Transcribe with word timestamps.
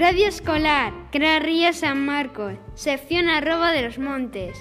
Radio 0.00 0.28
Escolar, 0.28 0.94
Cra 1.12 1.40
Río 1.40 1.74
San 1.74 2.06
Marcos, 2.06 2.54
sección 2.72 3.28
arroba 3.28 3.70
de 3.70 3.82
los 3.82 3.98
montes. 3.98 4.56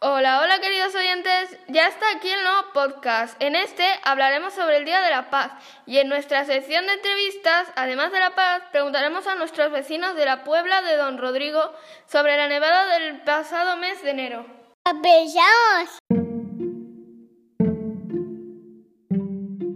Hola, 0.00 0.40
hola 0.40 0.58
queridos 0.60 0.92
oyentes, 0.96 1.56
ya 1.68 1.86
está 1.86 2.04
aquí 2.16 2.28
el 2.28 2.42
nuevo 2.42 2.72
podcast. 2.74 3.40
En 3.40 3.54
este 3.54 3.84
hablaremos 4.02 4.54
sobre 4.54 4.78
el 4.78 4.84
Día 4.84 5.00
de 5.02 5.10
la 5.10 5.30
Paz 5.30 5.52
y 5.86 5.98
en 5.98 6.08
nuestra 6.08 6.44
sección 6.44 6.84
de 6.84 6.94
entrevistas, 6.94 7.68
además 7.76 8.10
de 8.10 8.18
la 8.18 8.34
paz, 8.34 8.64
preguntaremos 8.72 9.28
a 9.28 9.36
nuestros 9.36 9.70
vecinos 9.70 10.16
de 10.16 10.24
la 10.24 10.42
Puebla 10.42 10.82
de 10.82 10.96
Don 10.96 11.16
Rodrigo 11.16 11.60
sobre 12.06 12.36
la 12.36 12.48
nevada 12.48 12.98
del 12.98 13.20
pasado 13.20 13.76
mes 13.76 14.02
de 14.02 14.10
enero. 14.10 14.44
¡Empezamos! 14.84 16.00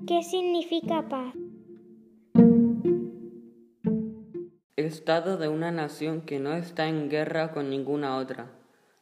¿Qué 0.08 0.22
significa 0.24 1.08
paz? 1.08 1.47
Estado 4.88 5.36
de 5.36 5.48
una 5.48 5.70
nación 5.70 6.22
que 6.22 6.38
no 6.38 6.54
está 6.54 6.88
en 6.88 7.10
guerra 7.10 7.52
con 7.52 7.68
ninguna 7.68 8.16
otra. 8.16 8.46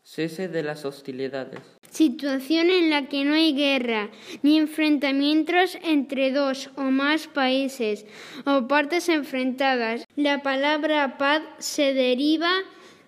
Cese 0.03 0.49
de 0.49 0.65
las 0.65 0.85
hostilidades. 0.85 1.61
Situación 1.91 2.71
en 2.71 2.91
la 2.91 3.07
que 3.07 3.25
no 3.25 3.35
hay 3.35 3.55
guerra 3.55 4.11
ni 4.43 4.59
enfrentamientos 4.59 5.79
entre 5.85 6.33
dos 6.33 6.71
o 6.77 6.83
más 6.83 7.29
países 7.29 8.05
o 8.45 8.67
partes 8.67 9.09
enfrentadas. 9.09 10.05
La 10.17 10.43
palabra 10.43 11.19
paz 11.19 11.43
se 11.59 11.95
deriva 11.95 12.51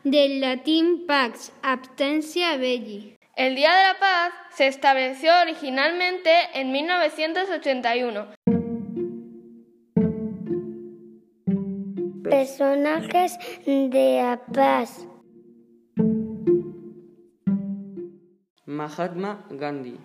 del 0.04 0.40
latín 0.40 1.04
pax, 1.06 1.52
abstensia 1.62 2.56
belli. 2.58 3.16
El 3.34 3.56
Día 3.56 3.74
de 3.76 3.82
la 3.82 3.98
Paz 3.98 4.32
se 4.54 4.68
estableció 4.68 5.30
originalmente 5.42 6.30
en 6.54 6.70
1981. 6.70 8.57
Personajes 12.30 13.38
de 13.64 14.20
la 14.22 14.40
paz. 14.52 15.06
Mahatma 18.66 19.46
Gandhi 19.50 19.96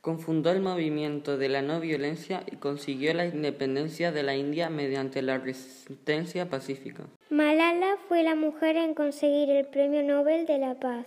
confundó 0.00 0.50
el 0.50 0.60
movimiento 0.60 1.36
de 1.36 1.48
la 1.48 1.60
no 1.62 1.80
violencia 1.80 2.42
y 2.50 2.56
consiguió 2.56 3.12
la 3.12 3.26
independencia 3.26 4.12
de 4.12 4.22
la 4.22 4.34
India 4.34 4.70
mediante 4.70 5.20
la 5.20 5.38
resistencia 5.38 6.48
pacífica. 6.48 7.04
Malala 7.28 7.96
fue 8.08 8.22
la 8.22 8.34
mujer 8.34 8.76
en 8.76 8.94
conseguir 8.94 9.50
el 9.50 9.66
Premio 9.66 10.02
Nobel 10.02 10.46
de 10.46 10.58
la 10.58 10.74
Paz. 10.80 11.06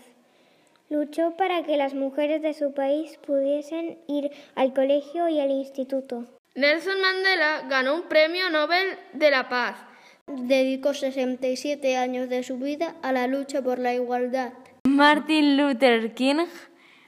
Luchó 0.90 1.36
para 1.38 1.64
que 1.64 1.78
las 1.78 1.94
mujeres 1.94 2.42
de 2.42 2.54
su 2.54 2.74
país 2.74 3.18
pudiesen 3.26 3.98
ir 4.08 4.30
al 4.56 4.74
colegio 4.74 5.28
y 5.30 5.40
al 5.40 5.50
instituto. 5.50 6.26
Nelson 6.54 7.02
Mandela 7.02 7.68
ganó 7.70 7.96
un 7.96 8.04
Premio 8.04 8.50
Nobel 8.50 8.86
de 9.14 9.32
la 9.32 9.48
Paz. 9.48 9.91
Dedicó 10.38 10.94
67 10.94 11.98
años 11.98 12.30
de 12.30 12.44
su 12.44 12.58
vida 12.58 12.96
a 13.02 13.12
la 13.12 13.28
lucha 13.28 13.62
por 13.62 13.80
la 13.80 13.94
igualdad. 13.94 14.54
Martin 14.88 15.58
Luther 15.58 16.14
King 16.14 16.46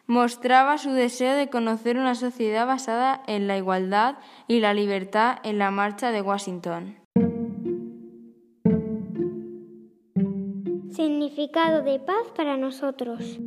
mostraba 0.08 0.78
su 0.78 0.92
deseo 0.92 1.36
de 1.36 1.50
conocer 1.50 1.98
una 1.98 2.16
sociedad 2.16 2.68
basada 2.68 3.24
en 3.28 3.48
la 3.48 3.58
igualdad 3.58 4.18
y 4.48 4.60
la 4.60 4.74
libertad 4.74 5.38
en 5.44 5.58
la 5.58 5.72
Marcha 5.72 6.12
de 6.12 6.22
Washington. 6.22 6.98
Significado 10.92 11.82
de 11.82 12.00
paz 12.00 12.32
para 12.36 12.58
nosotros. 12.58 13.40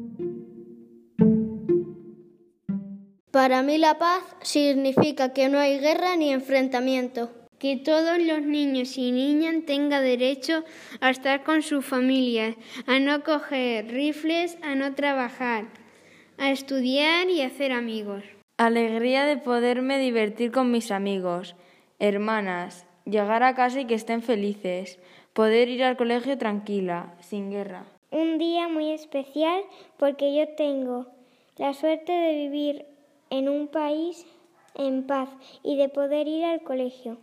Para 3.30 3.62
mí 3.62 3.76
la 3.76 3.98
paz 3.98 4.22
significa 4.40 5.34
que 5.34 5.48
no 5.48 5.58
hay 5.58 5.78
guerra 5.78 6.16
ni 6.16 6.32
enfrentamiento. 6.32 7.30
Que 7.58 7.76
todos 7.76 8.18
los 8.18 8.42
niños 8.42 8.98
y 8.98 9.12
niñas 9.12 9.64
tengan 9.66 10.04
derecho 10.04 10.62
a 11.00 11.10
estar 11.10 11.42
con 11.42 11.62
su 11.62 11.80
familia, 11.80 12.54
a 12.86 12.98
no 12.98 13.24
coger 13.24 13.88
rifles, 13.88 14.58
a 14.62 14.74
no 14.74 14.94
trabajar, 14.94 15.64
a 16.36 16.50
estudiar 16.50 17.30
y 17.30 17.40
hacer 17.40 17.72
amigos. 17.72 18.24
Alegría 18.58 19.24
de 19.24 19.38
poderme 19.38 19.98
divertir 19.98 20.52
con 20.52 20.70
mis 20.70 20.90
amigos, 20.90 21.56
hermanas, 21.98 22.86
llegar 23.06 23.42
a 23.42 23.54
casa 23.54 23.80
y 23.80 23.86
que 23.86 23.94
estén 23.94 24.22
felices, 24.22 24.98
poder 25.32 25.68
ir 25.68 25.84
al 25.84 25.96
colegio 25.96 26.36
tranquila, 26.36 27.14
sin 27.20 27.50
guerra. 27.50 27.86
Un 28.10 28.38
día 28.38 28.68
muy 28.68 28.92
especial 28.92 29.62
porque 29.98 30.34
yo 30.34 30.54
tengo 30.56 31.06
la 31.56 31.72
suerte 31.72 32.12
de 32.12 32.34
vivir 32.34 32.86
en 33.30 33.48
un 33.48 33.68
país 33.68 34.26
en 34.76 35.06
paz 35.06 35.28
y 35.62 35.76
de 35.76 35.88
poder 35.88 36.28
ir 36.28 36.44
al 36.44 36.62
colegio. 36.62 37.18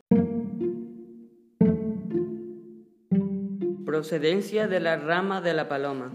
Procedencia 3.85 4.67
de 4.67 4.79
la 4.79 4.97
rama 4.97 5.41
de 5.41 5.53
la 5.53 5.67
paloma. 5.67 6.11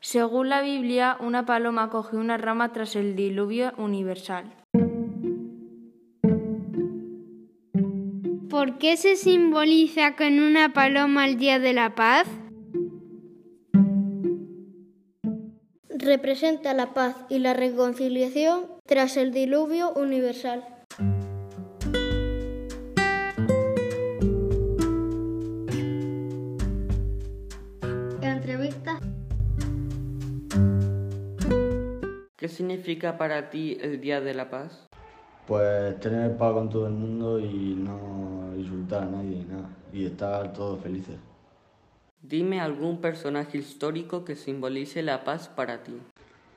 Según 0.00 0.48
la 0.48 0.62
Biblia, 0.62 1.16
una 1.20 1.44
paloma 1.44 1.90
cogió 1.90 2.18
una 2.18 2.38
rama 2.38 2.72
tras 2.72 2.96
el 2.96 3.14
diluvio 3.14 3.72
universal. 3.76 4.54
¿Por 8.48 8.78
qué 8.78 8.96
se 8.96 9.16
simboliza 9.16 10.16
con 10.16 10.40
una 10.40 10.72
paloma 10.72 11.26
el 11.26 11.36
Día 11.36 11.58
de 11.58 11.74
la 11.74 11.94
Paz? 11.94 12.26
Representa 16.08 16.72
la 16.72 16.94
paz 16.94 17.14
y 17.28 17.38
la 17.38 17.52
reconciliación 17.52 18.64
tras 18.86 19.18
el 19.18 19.30
diluvio 19.30 19.92
universal. 19.92 20.64
Entrevista. 28.22 28.98
¿Qué 32.38 32.48
significa 32.48 33.18
para 33.18 33.50
ti 33.50 33.76
el 33.78 34.00
Día 34.00 34.22
de 34.22 34.32
la 34.32 34.48
Paz? 34.48 34.88
Pues 35.46 36.00
tener 36.00 36.38
paz 36.38 36.54
con 36.54 36.70
todo 36.70 36.86
el 36.86 36.94
mundo 36.94 37.38
y 37.38 37.74
no 37.74 38.54
insultar 38.56 39.02
a 39.02 39.06
nadie, 39.10 39.44
nada, 39.44 39.68
y 39.92 40.06
estar 40.06 40.54
todos 40.54 40.80
felices. 40.80 41.27
Dime 42.22 42.60
algún 42.60 43.00
personaje 43.00 43.58
histórico 43.58 44.24
que 44.24 44.34
simbolice 44.34 45.02
la 45.02 45.24
paz 45.24 45.48
para 45.48 45.84
ti. 45.84 45.98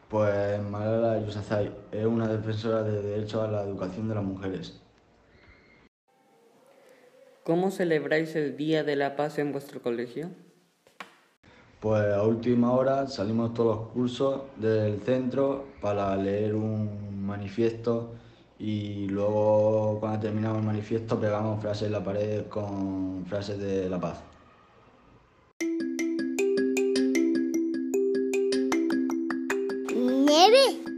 Pues 0.10 0.62
Malala 0.64 1.20
Yousafzai 1.20 1.72
es 1.92 2.06
una 2.06 2.28
defensora 2.28 2.84
de 2.84 3.02
derecho 3.02 3.42
a 3.42 3.48
la 3.48 3.64
educación 3.64 4.10
de 4.10 4.16
las 4.16 4.24
mujeres. 4.24 4.82
¿Cómo 7.44 7.72
celebráis 7.72 8.36
el 8.36 8.58
Día 8.58 8.84
de 8.84 8.96
la 8.96 9.16
Paz 9.16 9.40
en 9.40 9.52
vuestro 9.52 9.82
colegio? 9.82 10.30
Pues 11.80 12.14
a 12.14 12.24
última 12.24 12.72
hora 12.74 13.08
salimos 13.08 13.54
todos 13.54 13.78
los 13.78 13.88
cursos 13.90 14.42
del 14.58 15.02
centro 15.02 15.66
para 15.80 16.16
leer 16.16 16.56
un 16.56 17.26
manifiesto 17.26 18.14
y 18.60 19.08
luego 19.08 19.98
cuando 20.00 20.20
terminamos 20.20 20.60
el 20.60 20.66
manifiesto 20.66 21.20
pegamos 21.20 21.62
frases 21.62 21.88
en 21.88 21.94
la 21.94 22.04
pared 22.04 22.46
con 22.48 23.26
frases 23.26 23.58
de 23.58 23.90
la 23.90 24.00
paz. 24.00 24.31
Nieve. 30.52 30.92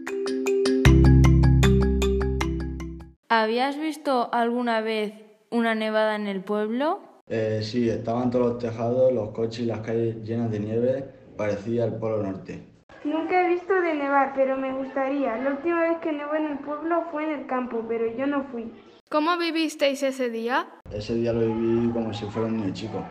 ¿Habías 3.30 3.80
visto 3.80 4.30
alguna 4.34 4.82
vez 4.82 5.14
una 5.50 5.76
nevada 5.76 6.16
en 6.16 6.28
el 6.28 6.44
pueblo? 6.44 7.02
Eh, 7.28 7.62
sí, 7.64 7.90
estaban 7.90 8.30
todos 8.32 8.54
los 8.54 8.58
tejados, 8.60 9.14
los 9.14 9.30
coches 9.30 9.60
y 9.62 9.66
las 9.66 9.80
calles 9.80 10.24
llenas 10.24 10.52
de 10.52 10.60
nieve, 10.60 11.06
parecía 11.38 11.86
el 11.86 11.96
Polo 11.96 12.22
Norte. 12.22 12.64
Nunca 13.04 13.46
he 13.46 13.50
visto 13.50 13.74
de 13.74 13.96
nevar, 13.96 14.34
pero 14.36 14.58
me 14.58 14.74
gustaría. 14.74 15.38
La 15.38 15.52
última 15.52 15.82
vez 15.82 16.00
que 16.00 16.12
nevó 16.12 16.36
en 16.36 16.46
el 16.46 16.60
pueblo 16.60 17.04
fue 17.12 17.24
en 17.26 17.40
el 17.40 17.46
campo, 17.48 17.84
pero 17.88 18.06
yo 18.18 18.26
no 18.28 18.44
fui. 18.46 18.72
¿Cómo 19.10 19.38
vivisteis 19.38 20.02
ese 20.04 20.30
día? 20.30 20.68
Ese 20.92 21.16
día 21.16 21.34
lo 21.34 21.42
viví 21.42 21.92
como 21.92 22.14
si 22.14 22.26
fuera 22.26 22.48
un 22.48 22.58
niño 22.58 22.74
chico. 22.74 23.04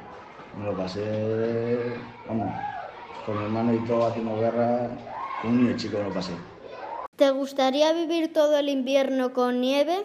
Me 0.59 0.67
lo 0.67 0.77
pasé, 0.77 1.95
vamos, 2.29 2.53
con 3.25 3.39
mi 3.39 3.45
hermano 3.45 3.75
y 3.75 3.79
todo 3.87 4.07
haciendo 4.07 4.37
guerra, 4.39 4.91
un 5.45 5.65
niño 5.65 5.77
chico 5.77 5.99
lo 6.03 6.13
pasé. 6.13 6.33
¿Te 7.17 7.31
gustaría 7.31 7.93
vivir 7.93 8.33
todo 8.33 8.59
el 8.59 8.69
invierno 8.69 9.33
con 9.33 9.61
nieve? 9.61 10.05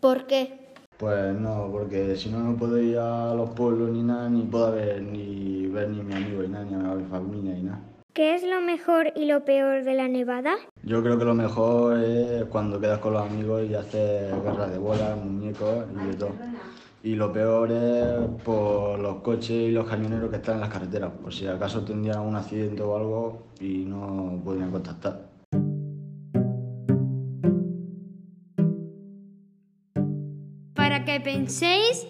¿Por 0.00 0.26
qué? 0.26 0.58
Pues 0.96 1.34
no, 1.34 1.68
porque 1.72 2.16
si 2.16 2.28
no, 2.28 2.40
no 2.40 2.56
puedo 2.56 2.76
ir 2.78 2.98
a 2.98 3.32
los 3.34 3.50
pueblos 3.50 3.90
ni 3.90 4.02
nada, 4.02 4.28
ni 4.28 4.42
puedo 4.42 4.72
ver 4.72 5.00
ni 5.02 5.66
ver 5.68 5.88
ni 5.88 6.00
a 6.00 6.02
mi 6.02 6.14
amigo 6.14 6.42
ni 6.42 6.48
nada, 6.48 6.64
ni 6.64 6.74
a 6.74 6.94
mi 6.94 7.04
familia 7.08 7.54
ni 7.54 7.62
nada. 7.62 7.80
¿Qué 8.12 8.34
es 8.34 8.42
lo 8.42 8.60
mejor 8.60 9.12
y 9.14 9.24
lo 9.24 9.44
peor 9.44 9.84
de 9.84 9.94
la 9.94 10.08
nevada? 10.08 10.56
Yo 10.82 11.02
creo 11.02 11.16
que 11.18 11.24
lo 11.24 11.34
mejor 11.34 12.02
es 12.02 12.44
cuando 12.46 12.80
quedas 12.80 12.98
con 12.98 13.14
los 13.14 13.22
amigos 13.22 13.62
y 13.70 13.74
haces 13.74 14.30
guerra 14.42 14.66
de 14.66 14.78
bolas, 14.78 15.16
muñecos 15.16 15.86
y 15.94 16.08
de 16.08 16.14
todo. 16.14 16.32
Y 17.02 17.14
lo 17.14 17.32
peor 17.32 17.72
es 17.72 18.42
por 18.44 18.98
los 18.98 19.16
coches 19.22 19.50
y 19.50 19.70
los 19.70 19.88
camioneros 19.88 20.30
que 20.30 20.36
están 20.36 20.56
en 20.56 20.60
las 20.60 20.70
carreteras, 20.70 21.10
por 21.12 21.32
si 21.32 21.46
acaso 21.46 21.82
tendrían 21.82 22.20
un 22.20 22.36
accidente 22.36 22.82
o 22.82 22.96
algo 22.96 23.46
y 23.58 23.84
no 23.84 24.40
podrían 24.44 24.70
contactar. 24.70 25.30
para 30.90 31.04
que 31.04 31.20
penséis 31.20 32.04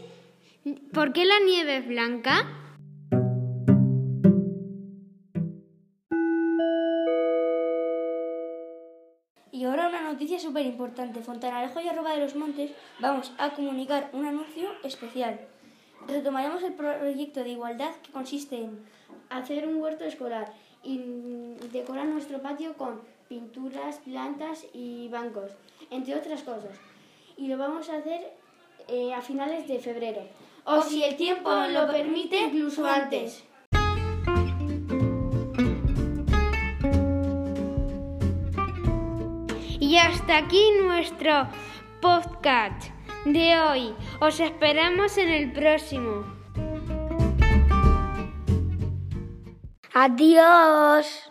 por 0.94 1.12
qué 1.12 1.26
la 1.26 1.38
nieve 1.44 1.76
es 1.76 1.86
blanca. 1.86 2.59
Ahora 9.70 9.88
una 9.88 10.02
noticia 10.02 10.38
súper 10.38 10.67
importante. 10.67 11.20
Fontanarejo 11.20 11.81
y 11.81 11.88
Arroba 11.88 12.12
de 12.12 12.20
los 12.20 12.34
Montes 12.34 12.72
vamos 12.99 13.32
a 13.38 13.50
comunicar 13.50 14.11
un 14.12 14.26
anuncio 14.26 14.70
especial. 14.82 15.40
Retomaremos 16.06 16.62
el 16.62 16.72
proyecto 16.72 17.44
de 17.44 17.50
igualdad 17.50 17.94
que 18.02 18.11
consiste 18.11 18.56
en 18.56 18.84
hacer 19.28 19.69
un 19.69 19.76
huerto 19.76 20.05
escolar 20.05 20.52
y 20.82 20.99
decorar 21.72 22.06
nuestro 22.06 22.40
patio 22.40 22.75
con 22.75 23.00
pinturas, 23.28 23.99
plantas 23.99 24.67
y 24.72 25.08
bancos, 25.08 25.52
entre 25.90 26.17
otras 26.17 26.43
cosas. 26.43 26.76
Y 27.37 27.46
lo 27.46 27.56
vamos 27.56 27.88
a 27.90 27.99
hacer 27.99 28.32
eh, 28.88 29.14
a 29.14 29.20
finales 29.20 29.69
de 29.69 29.78
febrero. 29.78 30.22
O 30.64 30.82
si 30.82 31.05
el 31.05 31.17
tiempo 31.17 31.50
lo 31.52 31.87
permite, 31.87 32.40
incluso 32.40 32.84
antes. 32.87 33.44
Hasta 40.20 40.37
aquí 40.37 40.62
nuestro 40.82 41.49
podcast 42.02 42.90
de 43.25 43.58
hoy. 43.58 43.94
Os 44.20 44.38
esperamos 44.38 45.17
en 45.17 45.31
el 45.31 45.52
próximo. 45.52 46.25
Adiós. 49.94 51.30